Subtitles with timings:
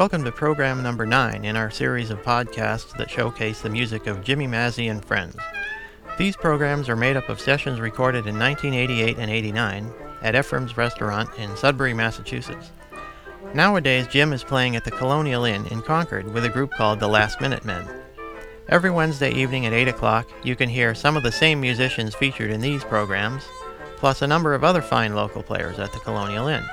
[0.00, 4.24] Welcome to program number 9 in our series of podcasts that showcase the music of
[4.24, 5.36] Jimmy Mazzy and friends.
[6.16, 9.92] These programs are made up of sessions recorded in 1988 and 89
[10.22, 12.70] at Ephraim's Restaurant in Sudbury, Massachusetts.
[13.52, 17.06] Nowadays, Jim is playing at the Colonial Inn in Concord with a group called the
[17.06, 17.86] Last Minute Men.
[18.70, 22.50] Every Wednesday evening at 8 o'clock, you can hear some of the same musicians featured
[22.50, 23.42] in these programs,
[23.98, 26.64] plus a number of other fine local players at the Colonial Inn.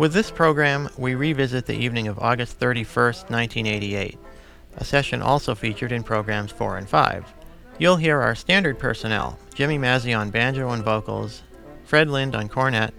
[0.00, 4.18] With this program, we revisit the evening of August 31st, 1988,
[4.78, 7.34] a session also featured in programs 4 and 5.
[7.78, 11.42] You'll hear our standard personnel Jimmy Mazzy on banjo and vocals,
[11.84, 12.94] Fred Lind on cornet,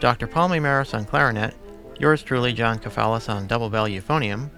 [0.00, 0.26] Dr.
[0.26, 1.54] Paul Maris on clarinet,
[2.00, 4.50] yours truly, John Kafalas, on double bell euphonium,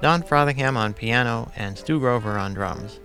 [0.00, 3.00] Don Frothingham on piano, and Stu Grover on drums.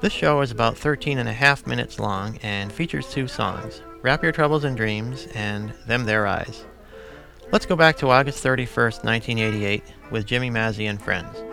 [0.00, 4.22] This show is about 13 and a half minutes long and features two songs Wrap
[4.22, 6.64] Your Troubles in Dreams and Them There Eyes.
[7.50, 11.47] Let's go back to August 31st, 1988, with Jimmy Mazzy and friends.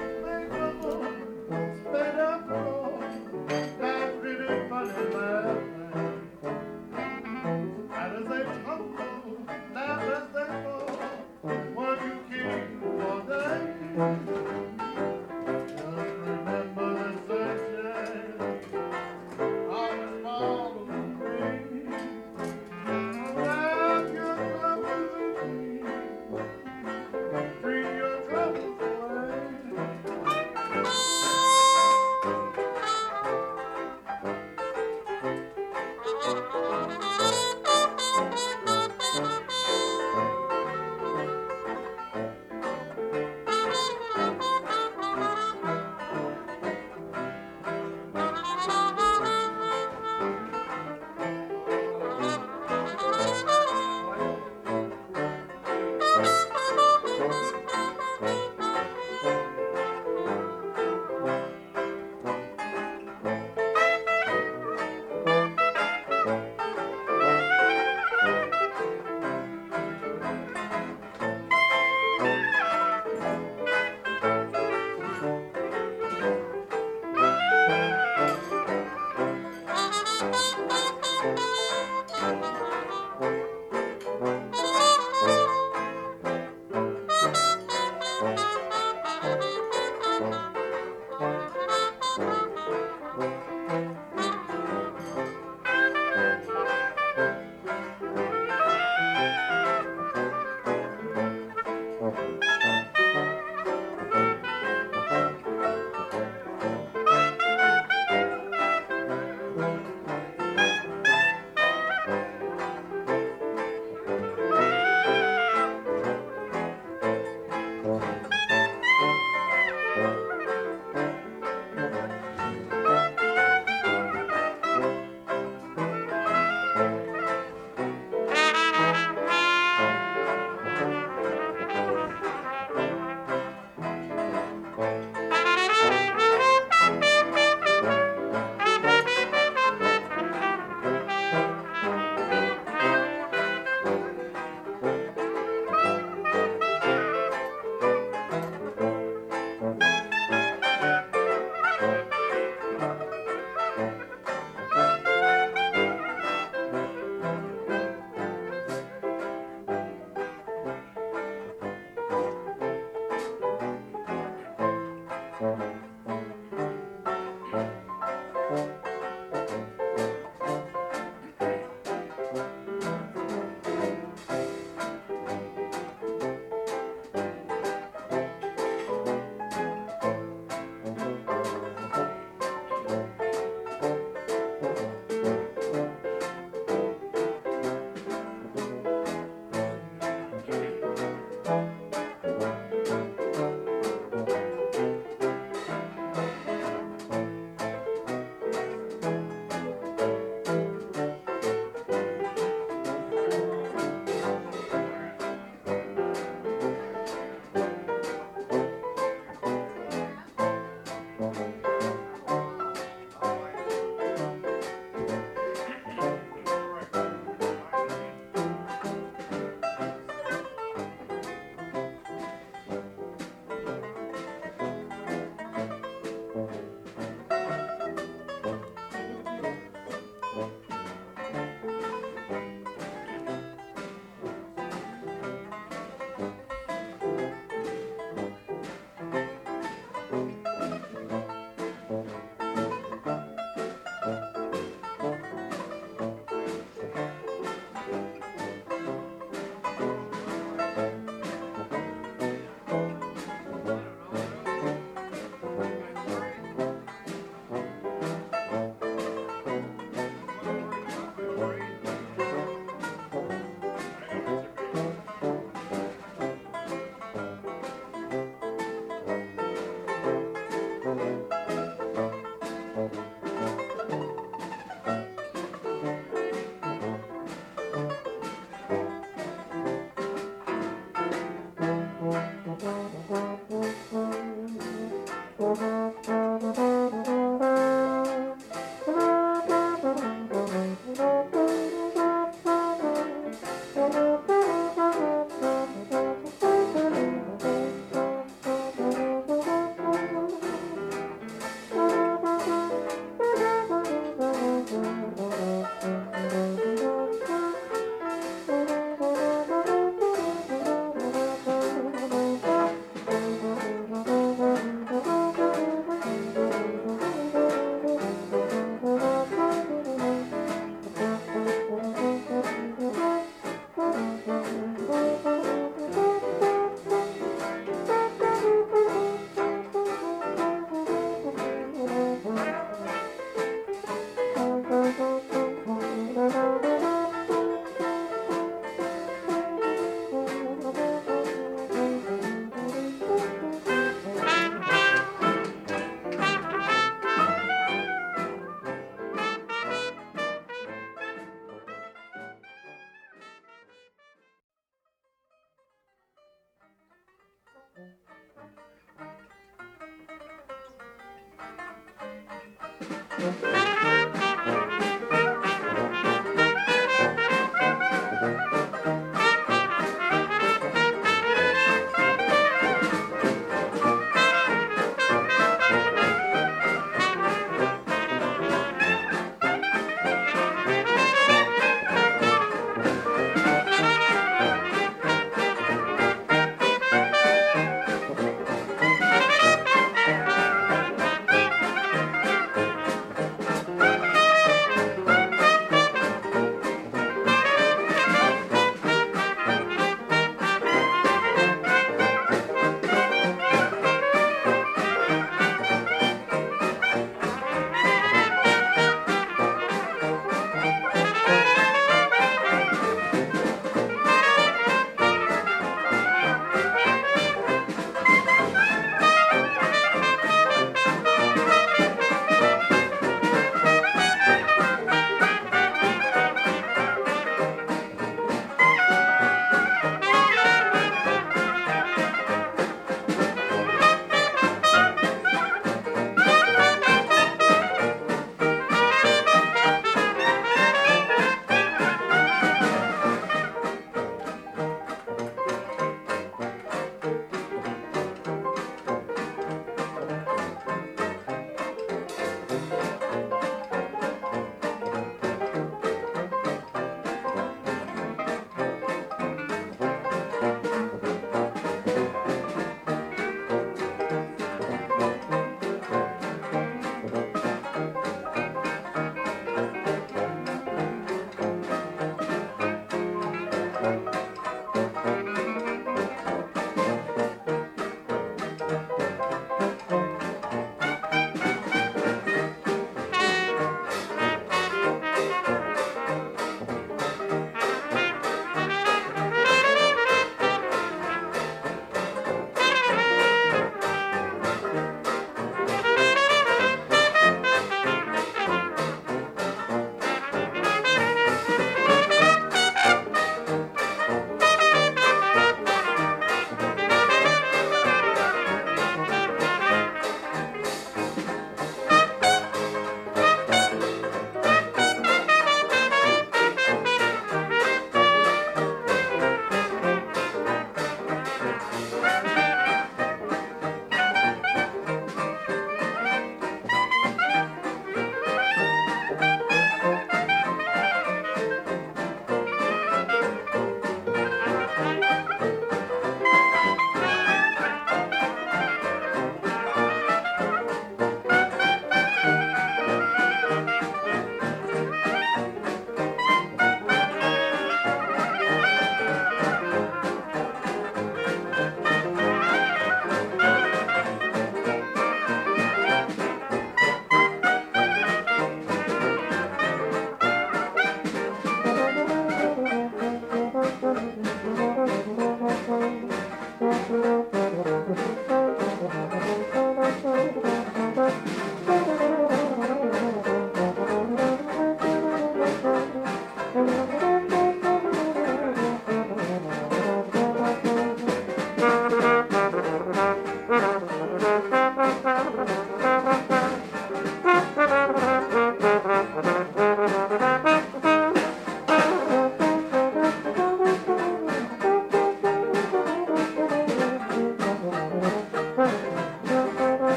[363.17, 364.14] Música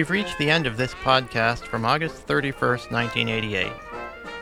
[0.00, 3.70] We've reached the end of this podcast from August 31st, 1988.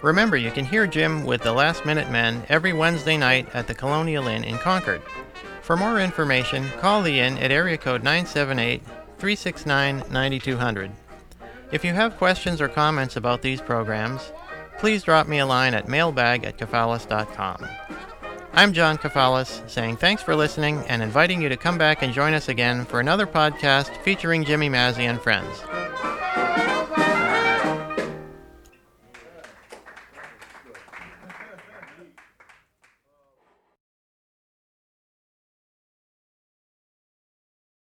[0.02, 3.74] Remember, you can hear Jim with the Last Minute Men every Wednesday night at the
[3.74, 5.02] Colonial Inn in Concord.
[5.62, 8.84] For more information, call the inn at area code 978
[9.18, 10.92] 369 9200.
[11.72, 14.30] If you have questions or comments about these programs,
[14.78, 17.66] please drop me a line at mailbag at kafalas.com.
[18.58, 22.34] I'm John Kafalas, saying thanks for listening and inviting you to come back and join
[22.34, 25.62] us again for another podcast featuring Jimmy Mazzy and friends.